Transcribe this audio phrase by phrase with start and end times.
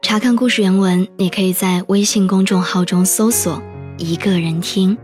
[0.00, 3.60] 查看故事原文，你可以在微信公众号中搜索
[3.98, 4.96] “一个人听”，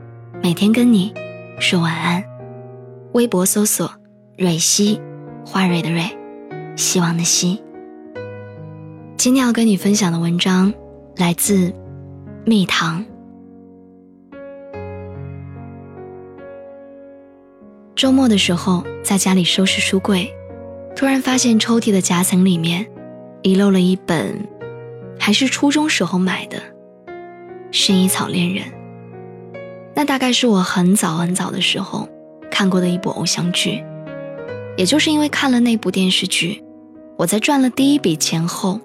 [0.43, 1.13] 每天跟你
[1.59, 2.25] 说晚安。
[3.13, 3.93] 微博搜索
[4.39, 4.99] “蕊希”，
[5.45, 6.17] 花蕊的蕊，
[6.77, 7.61] 希望的希。
[9.17, 10.73] 今天要跟你分享的文章
[11.17, 11.73] 来自
[12.47, 13.05] 蜜糖。
[17.95, 20.33] 周末的时候，在家里收拾书柜，
[20.97, 22.87] 突然发现抽屉的夹层里面
[23.43, 24.49] 遗漏了一本。
[25.19, 26.59] 还是初中时候买的
[27.73, 28.65] 《薰衣草恋人》，
[29.95, 32.09] 那大概是我很早很早的时候
[32.51, 33.83] 看过的一部偶像剧。
[34.77, 36.63] 也就是因为看了那部电视剧，
[37.17, 38.81] 我在赚了第一笔钱后，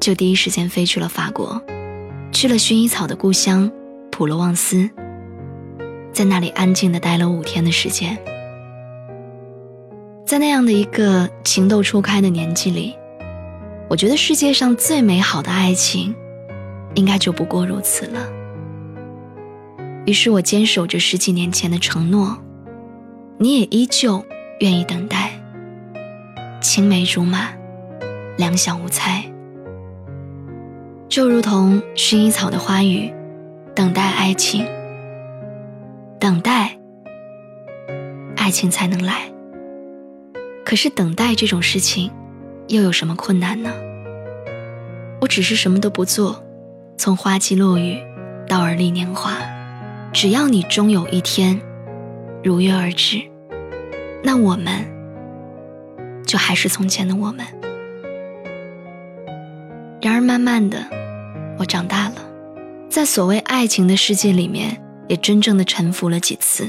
[0.00, 1.62] 就第一时间飞去了法国，
[2.32, 3.70] 去了薰衣草的故乡
[4.10, 4.88] 普罗旺斯，
[6.10, 8.16] 在那里安静的待了五天的时间。
[10.24, 12.96] 在那样的一个情窦初开的年纪里。
[13.88, 16.14] 我觉得世界上最美好的爱情，
[16.94, 18.28] 应该就不过如此了。
[20.06, 22.36] 于是我坚守着十几年前的承诺，
[23.38, 24.24] 你也依旧
[24.60, 25.30] 愿意等待。
[26.60, 27.50] 青梅竹马，
[28.36, 29.24] 两小无猜，
[31.08, 33.12] 就如同薰衣草的花语，
[33.72, 34.66] 等待爱情，
[36.18, 36.76] 等待
[38.36, 39.30] 爱情才能来。
[40.64, 42.10] 可是等待这种事情。
[42.68, 43.70] 又有什么困难呢？
[45.20, 46.42] 我只是什么都不做，
[46.96, 47.98] 从花期落雨
[48.48, 49.36] 到而立年华，
[50.12, 51.60] 只要你终有一天
[52.42, 53.22] 如约而至，
[54.22, 54.84] 那我们
[56.26, 57.46] 就还是从前的我们。
[60.02, 60.78] 然而慢慢的，
[61.58, 62.14] 我长大了，
[62.88, 66.68] 在所谓爱情的世界里面，也真正的沉浮了几次，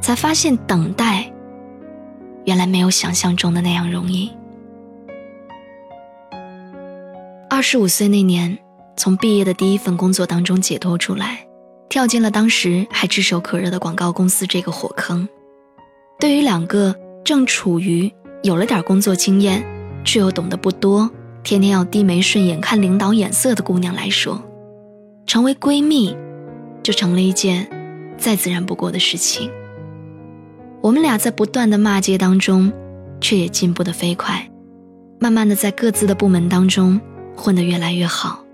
[0.00, 1.32] 才发现等待
[2.44, 4.30] 原来没有想象中的那样容易。
[7.60, 8.58] 二十五岁那年，
[8.96, 11.46] 从毕业的第一份工作当中解脱出来，
[11.90, 15.28] 跳进了当时还炙手可热的广告公司这个火坑。
[16.18, 18.10] 对于两个正处于
[18.42, 19.62] 有了点工作经验，
[20.06, 21.10] 却又懂得不多，
[21.42, 24.42] 天天要低眉顺眼看领导眼色的姑娘来说，
[25.26, 26.16] 成为闺蜜，
[26.82, 27.68] 就成了一件
[28.16, 29.50] 再自然不过的事情。
[30.80, 32.72] 我们俩在不断的骂街当中，
[33.20, 34.50] 却也进步的飞快，
[35.18, 36.98] 慢慢的在各自的部门当中。
[37.36, 38.44] 混得越来越好，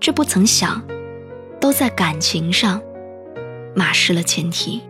[0.00, 0.82] 却不曾想，
[1.60, 2.80] 都在感情上
[3.74, 4.80] 马失了前蹄。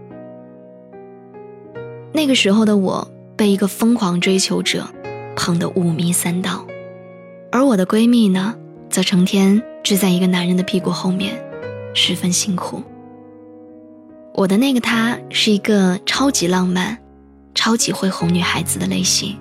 [2.12, 4.89] 那个时候的我被一个疯狂追求者
[5.37, 6.65] 捧得五迷三道，
[7.51, 8.55] 而我的闺蜜呢，
[8.89, 11.45] 则成天追在一个男人的屁股后面，
[11.93, 12.83] 十分辛苦。
[14.33, 16.99] 我的那个他是一个超级浪漫、
[17.55, 19.37] 超级会哄女孩子的类型，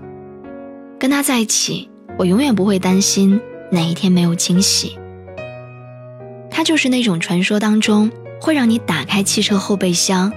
[1.00, 3.40] 跟他在一起，我永远不会担心。
[3.74, 5.00] 哪一天没有惊喜？
[6.52, 10.32] 他就是那种传说当中会让你打开汽车后备箱，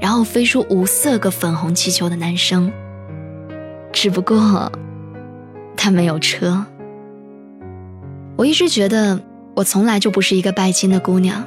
[0.00, 2.72] 然后飞出五色个粉红气球的男生。
[3.92, 4.72] 只不过，
[5.76, 6.64] 他没有车。
[8.36, 9.20] 我一直觉得
[9.54, 11.46] 我从来就不是一个拜金的姑娘，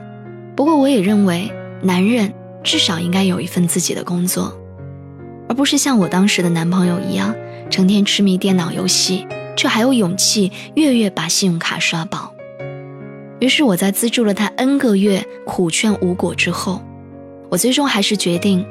[0.56, 1.51] 不过我也认为
[1.81, 2.31] 男人
[2.63, 4.56] 至少应该有一份自己的工作，
[5.50, 7.33] 而不是像我当时的男朋友一样，
[7.71, 9.25] 成天痴迷电脑游戏。
[9.55, 12.33] 却还有勇气月月把信用卡刷爆。
[13.39, 16.81] 于是我在资助了他 N 个月苦劝无果之后，
[17.50, 18.65] 我最终还是决定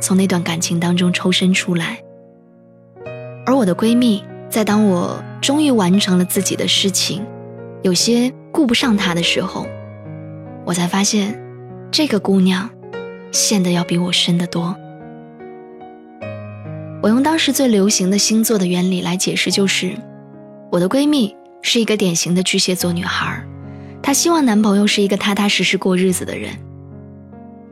[0.00, 2.02] 从那段感情当中抽身出来。
[3.46, 7.24] 而我的闺蜜在当我终于完成了自己的事情，
[7.82, 9.66] 有些顾不上她的时候，
[10.64, 11.40] 我才发现
[11.90, 12.70] 这个姑娘
[13.30, 14.76] 陷得要比我深得多。
[17.02, 19.92] 我用当时最流行的星座的原理来解释，就是
[20.70, 23.44] 我的闺蜜是一个典型的巨蟹座女孩，
[24.00, 26.52] 她希望男朋友是一个踏踏实实过日子的人，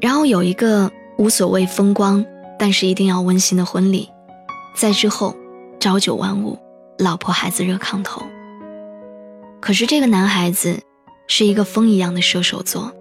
[0.00, 2.26] 然后有一个无所谓风光，
[2.58, 4.10] 但是一定要温馨的婚礼，
[4.74, 5.36] 在之后
[5.78, 6.58] 朝九晚五，
[6.98, 8.20] 老婆孩子热炕头。
[9.60, 10.80] 可是这个男孩子
[11.28, 12.92] 是一个风一样的射手座，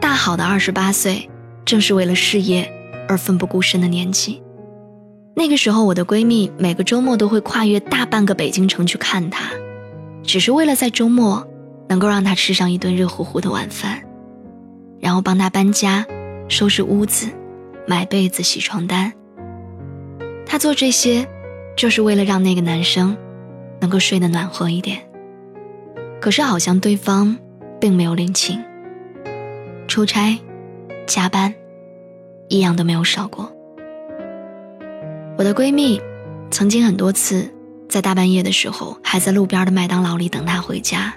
[0.00, 1.28] 大好的二十八岁，
[1.66, 2.72] 正是为了事业
[3.08, 4.42] 而奋不顾身的年纪。
[5.34, 9.50] 那个时候，我的闺蜜每个周末都会跨越大半个北京城去看他。
[10.22, 11.46] 只是为了在周末
[11.88, 14.02] 能够让他吃上一顿热乎乎的晚饭，
[14.98, 16.04] 然后帮他搬家、
[16.48, 17.28] 收拾屋子、
[17.86, 19.12] 买被子、洗床单。
[20.44, 21.28] 他做这些，
[21.76, 23.16] 就是为了让那个男生
[23.80, 24.98] 能够睡得暖和一点。
[26.20, 27.36] 可是好像对方
[27.78, 28.58] 并没有领情，
[29.86, 30.36] 出差、
[31.06, 31.54] 加班，
[32.48, 33.52] 一样都没有少过。
[35.38, 36.00] 我的闺蜜
[36.50, 37.52] 曾经很多次。
[37.88, 41.14] 在大半夜的时候，还在路边的麦当劳里等他回家，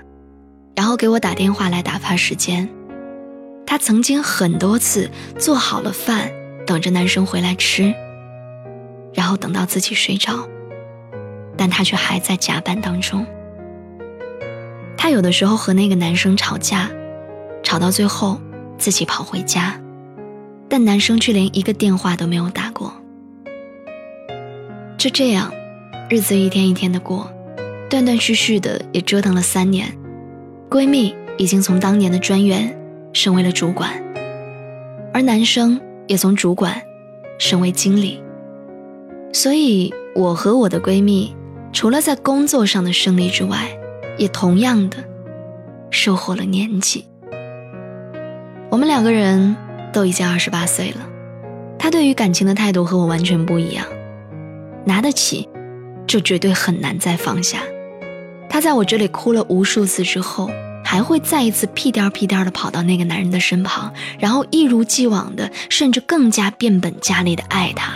[0.76, 2.70] 然后给我打电话来打发时间。
[3.66, 5.10] 她曾经很多次
[5.40, 6.32] 做好了饭，
[6.68, 7.92] 等着男生回来吃，
[9.16, 10.48] 然后等到自己睡着，
[11.58, 13.26] 但她却还在加班当中。
[14.96, 16.88] 她有的时候和那个男生吵架，
[17.64, 18.40] 吵到最后
[18.78, 19.82] 自己跑回家，
[20.70, 22.94] 但男生却连一个电话都没有打过。
[24.98, 25.52] 就这样。
[26.12, 27.32] 日子一天一天的过，
[27.88, 29.96] 断断续续的也折腾了三年，
[30.68, 32.76] 闺蜜已经从当年的专员
[33.14, 33.92] 升为了主管，
[35.14, 36.82] 而男生也从主管
[37.38, 38.20] 升为经理。
[39.32, 41.36] 所以，我和我的闺蜜
[41.72, 43.70] 除了在工作上的胜利之外，
[44.18, 44.98] 也同样的
[45.92, 47.06] 收获了年纪。
[48.72, 49.56] 我们两个人
[49.92, 51.08] 都已经二十八岁了，
[51.78, 53.86] 他对于感情的态度和我完全不一样，
[54.86, 55.48] 拿得起。
[56.08, 57.60] 就绝对很难再放下。
[58.50, 60.50] 他在我这里哭了无数次之后，
[60.84, 67.94] 还会再一次屁颠屁颠的跑到那个男人的身旁，然后一如既往的，甚至更加变本加厉的爱他。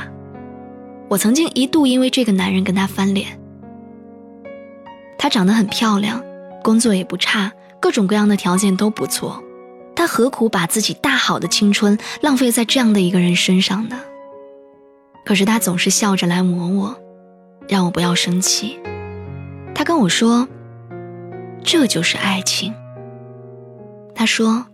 [1.10, 3.30] 我曾经一度因为这个男人跟他翻脸。
[5.18, 6.24] 他长得很漂亮，
[6.62, 9.44] 工作也不差，各种各样的条件都不错，
[9.95, 14.00] 他何苦把自己大好的青春浪费在这样的一个人身上呢？
[15.25, 17.00] 可是他总是笑着来磨我。
[17.69, 18.78] 让我不要生气，
[19.74, 20.45] 他跟我说
[21.63, 22.74] ：“这就是爱情。”
[24.13, 24.66] 他说：“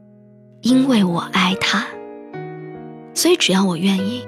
[0.62, 1.86] 因为我爱他，
[3.14, 4.26] 所以只要我愿意，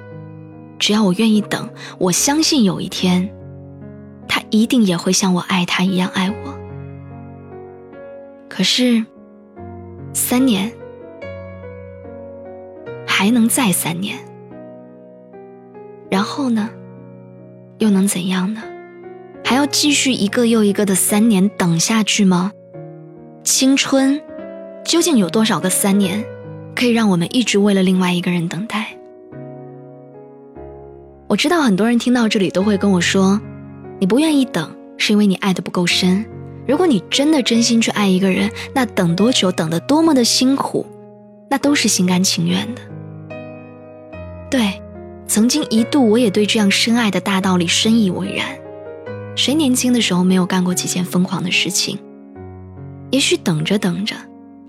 [0.77, 1.67] 只要我愿意等，
[1.97, 3.33] 我相信有一天，
[4.27, 6.55] 他一定也会像我爱他一样爱我。”
[8.47, 9.03] 可是，
[10.13, 10.71] 三年
[13.21, 14.17] 还能再三年，
[16.09, 16.71] 然后呢？
[17.77, 18.63] 又能怎样呢？
[19.45, 22.51] 还要继续一个又一个的三年等下去吗？
[23.43, 24.19] 青春
[24.83, 26.25] 究竟有多少个三年，
[26.75, 28.97] 可以让我们一直为了另外一个人等待？
[31.27, 33.39] 我知道很多人听到这里都会跟我说
[34.01, 36.25] ：“你不愿意等，是因为你爱的不够深。
[36.67, 40.87] 如果你真的真心去爱一个人，那等多久，等的多么的辛苦，
[41.51, 42.81] 那都是心甘情愿的。”
[44.51, 44.79] 对。
[45.27, 48.45] 曾经一度，我也对这样深爱的大道理深以为然。
[49.33, 51.97] 谁年轻的时候没有干过几件疯狂的事情？
[53.11, 54.13] 也许等着等着，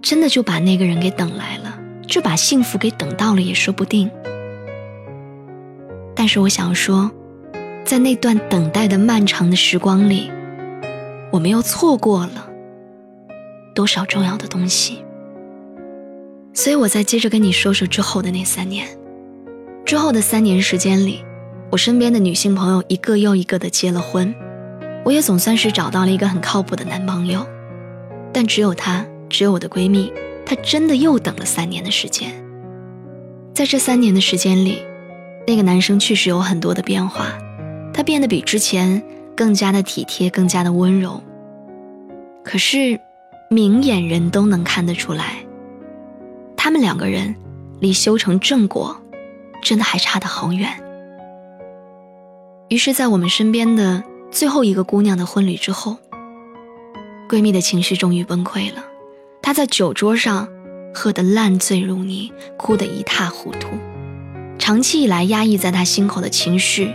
[0.00, 4.08] 真的就把那个人给等来了，就把幸福给等到了也说不定。
[6.14, 7.10] 但是我想说，
[7.84, 10.30] 在那段等待的漫长的时光里，
[11.32, 12.48] 我们又错过了
[13.74, 15.04] 多少重要的东西。
[16.54, 18.86] 所以我再接着跟你说说之后的那三年。
[19.92, 21.22] 之后的三年时间里，
[21.70, 24.34] 我身边的女性朋友一个又一个的结了婚，
[25.04, 27.46] 我也总算是找到了一个很靠谱的男朋友，
[28.32, 30.10] 但只有他，只有我的闺蜜，
[30.46, 32.32] 她真的又等了三年的时间。
[33.52, 34.78] 在这三年的时间里，
[35.46, 37.26] 那个男生确实有很多的变化，
[37.92, 39.02] 他变得比之前
[39.36, 41.22] 更加的体贴，更加的温柔。
[42.42, 42.98] 可是，
[43.50, 45.44] 明眼人都能看得出来，
[46.56, 47.36] 他们两个人
[47.78, 48.96] 离修成正果。
[49.62, 50.68] 真的还差得好远。
[52.68, 55.96] 于是，在我们身边的最后一个姑娘的婚礼之后，
[57.28, 58.84] 闺蜜的情绪终于崩溃了。
[59.40, 60.48] 她在酒桌上
[60.94, 63.68] 喝得烂醉如泥，哭得一塌糊涂。
[64.58, 66.94] 长期以来压抑在她心口的情绪，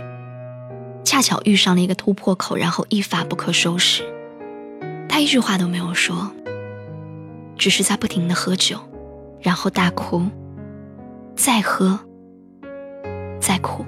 [1.04, 4.02] 恰巧遇上了一个突破口，然后一发不可收拾。
[5.08, 6.30] 她一句话都没有说，
[7.56, 8.78] 只是在不停的喝酒，
[9.40, 10.26] 然后大哭，
[11.36, 12.00] 再喝。
[13.40, 13.84] 再苦。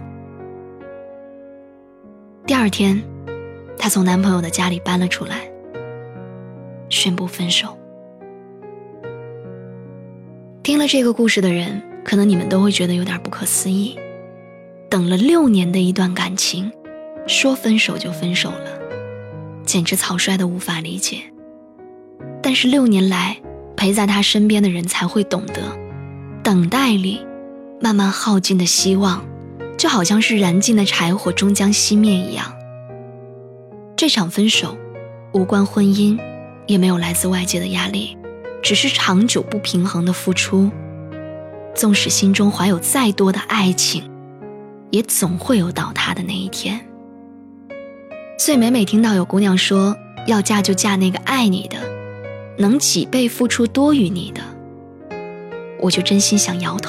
[2.47, 3.03] 第二天，
[3.79, 5.51] 她从男朋友的家里搬了出来。
[6.89, 7.79] 宣布分手。
[10.63, 13.97] 听了这个故事的人，可能你们都会觉得有点不可思议：
[14.89, 16.71] 等了六年的一段感情，
[17.29, 18.79] 说分手就分手了，
[19.65, 21.19] 简直草率的无法理解。
[22.43, 23.37] 但是六年来
[23.77, 25.63] 陪在他身边的人才会懂得，
[26.43, 27.25] 等待里
[27.81, 29.25] 慢慢耗尽的希望，
[29.81, 32.55] 就好像是燃尽的柴火终将熄灭一样。
[33.97, 34.77] 这场分手，
[35.33, 36.21] 无关婚姻，
[36.67, 38.15] 也没有来自外界的压力。
[38.63, 40.71] 只是长久不平衡的付出，
[41.75, 44.05] 纵使心中怀有再多的爱情，
[44.91, 46.79] 也总会有倒塌的那一天。
[48.39, 49.97] 所以每每听到有姑娘说
[50.27, 51.79] 要嫁就嫁那个爱你的，
[52.59, 54.43] 能几倍付出多于你的，
[55.81, 56.80] 我就真心想摇头。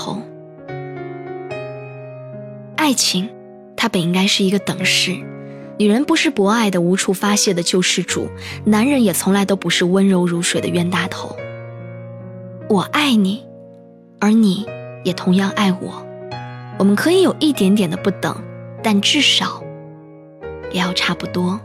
[2.82, 3.30] 爱情，
[3.78, 5.16] 它本应该是一个等式，
[5.78, 8.28] 女人不是博爱的无处发泄的救世主，
[8.66, 11.38] 男人也从来都不是温柔如水的冤大头。
[12.68, 13.46] 我爱你，
[14.20, 14.66] 而你
[15.04, 16.04] 也同样爱我。
[16.80, 18.36] 我们可以有一点点的不等，
[18.82, 19.64] 但至少
[20.72, 21.62] 也要差不多。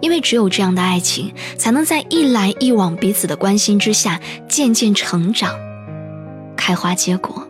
[0.00, 5.54] 因为只有这样的爱情，才能在一来一往彼此的关心之下，渐渐成长，
[6.56, 7.46] 开花结果。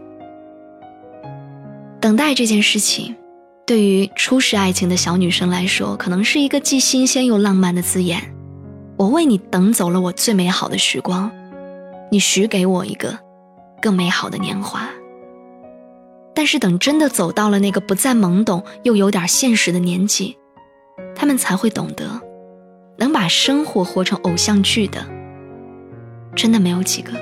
[2.03, 3.15] 等待这件事情，
[3.65, 8.35] 对于初识爱情的小女生来说，可能是一个既新鲜又浪漫的字眼。
[8.97, 11.31] 我为你等走了我最美好的时光。
[12.11, 13.17] 你许给我一个
[13.81, 14.91] 更美好的年华，
[16.35, 20.37] 但是等真的走到了那个不再懵懂又有点现实的年纪，
[21.15, 22.21] 他们才会懂得，
[22.97, 25.07] 能把生活活成偶像剧的，
[26.35, 27.13] 真的没有几个。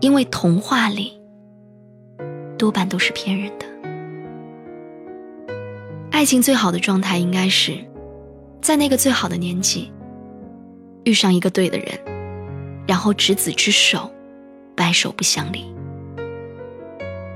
[0.00, 1.15] 因为童话里
[2.56, 3.66] 多半都是骗人的。
[6.10, 7.76] 爱情最好的状态应该是，
[8.62, 9.92] 在那个最好的年纪，
[11.04, 11.88] 遇上一个对的人。
[12.86, 14.08] 然后执子之手，
[14.76, 15.64] 白首不相离。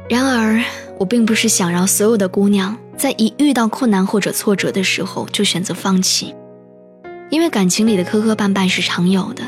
[0.09, 0.63] 然而，
[0.97, 6.35] 我并不是想让所有的姑娘在一遇到困难或者挫折的时候就选择放弃，
[7.31, 9.43] 因为感情里的磕磕绊绊是常有的。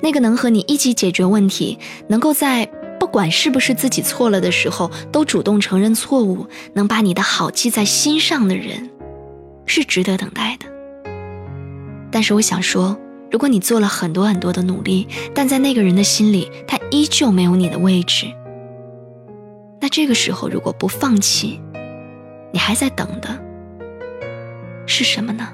[0.00, 2.66] 那个能和你一起解决问题，能够在
[3.12, 8.90] 管是不是自己错了的时候都主动承认错误，能把你的好记在心上的人，
[9.66, 10.66] 是值得等待的。
[12.10, 12.98] 但是，我想说。
[13.30, 18.26] 如果你做了很多很多的努力，但在那个人的心里，他依旧没有你的位置，
[19.80, 21.58] 那这个时候如果不放弃，
[22.52, 23.42] 你还在等的
[24.84, 25.48] 是什么呢？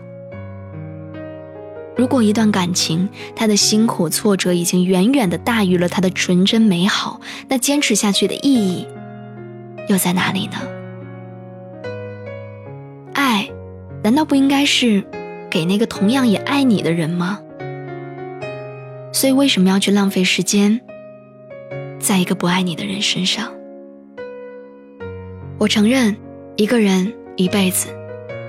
[1.99, 8.87] 如果一段感情，他的辛苦挫折已经远远的大于了他的纯真美好，那坚持下去的意义
[9.88, 10.59] 又在哪里呢？
[13.14, 13.50] 爱，
[14.05, 15.05] 难道不应该是
[15.50, 17.40] 给那个同样也爱你的人吗？
[19.12, 20.81] 所以，为什么要去浪费时间
[21.99, 23.52] 在一个不爱你的人身上？
[25.59, 26.17] 我承认，
[26.55, 27.88] 一个人一辈子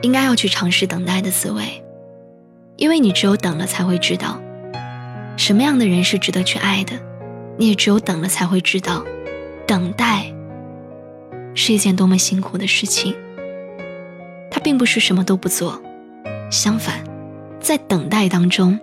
[0.03, 1.83] 应该要去尝试等待的滋味，
[2.79, 4.41] 因为你只有等了，才会知道
[5.35, 6.93] 什么样的人是值得去爱的。
[7.57, 9.03] 你也只有等了，才会知道
[9.67, 10.33] 等待
[11.53, 13.13] 是一件多么辛苦的事情。
[14.49, 15.81] 它并不是什么都不做，
[16.49, 17.03] 相反，
[17.59, 18.79] 在等待当中。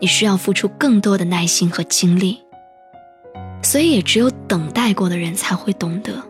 [0.00, 2.40] 你需要付出更多的耐心和精力，
[3.62, 6.22] 所以也只有等待过的人才会懂得。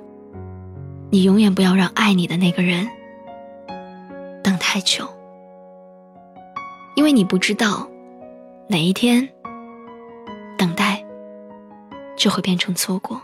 [1.08, 2.88] 你永远不要让爱你的那个人
[4.42, 5.08] 等太久，
[6.96, 7.88] 因为你不知道
[8.68, 9.28] 哪一天
[10.58, 11.04] 等待
[12.16, 13.20] 就会变成错过。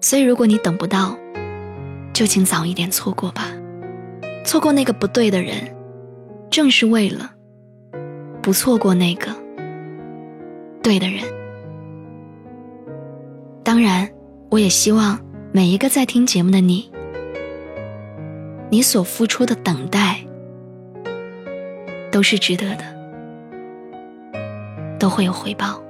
[0.00, 1.16] 所以，如果你等不到，
[2.12, 3.44] 就请早一点错过吧。
[4.44, 5.76] 错过那个不对的人，
[6.50, 7.32] 正是为了。
[8.42, 9.30] 不错过那个
[10.82, 11.22] 对的人。
[13.62, 14.10] 当然，
[14.50, 15.20] 我也希望
[15.52, 16.90] 每一个在听节目的你，
[18.70, 20.19] 你所付出的等待
[22.20, 22.84] 不是值得的，
[24.98, 25.80] 都会有回报，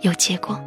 [0.00, 0.58] 有结果。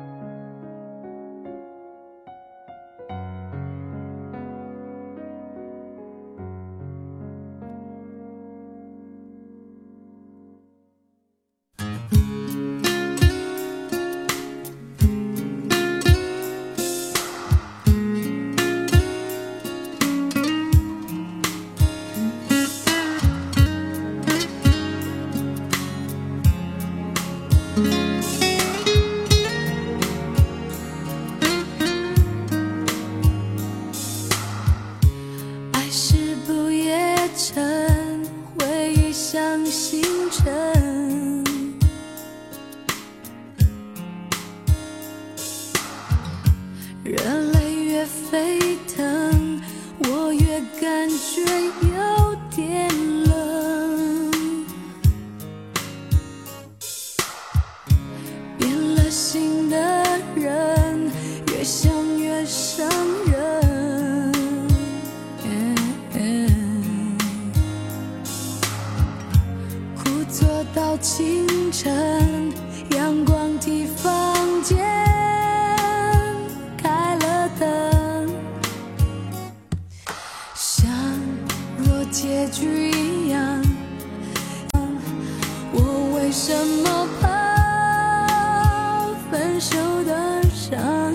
[89.60, 91.12] 受的伤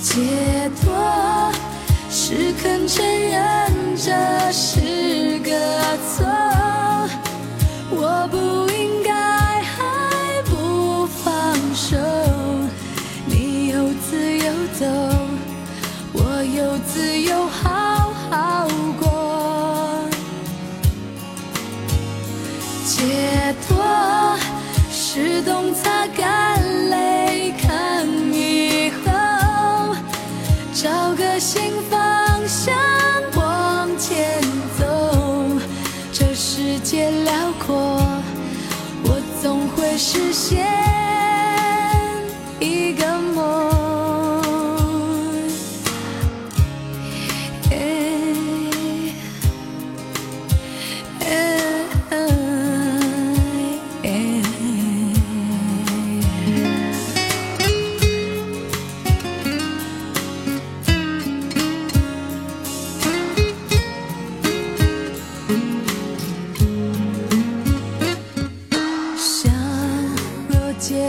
[0.00, 1.52] 解脱
[2.08, 4.12] 是肯承认这
[4.52, 5.50] 是个
[6.08, 6.24] 错
[7.90, 9.12] 我不应该
[9.62, 11.96] 还不放手
[13.26, 14.86] 你有自由走
[16.12, 18.68] 我有自由好好
[19.00, 19.10] 过。
[22.84, 24.38] 解脱
[24.90, 26.49] 是懂擦干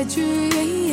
[0.04, 0.22] 结局
[0.66, 0.91] 一样。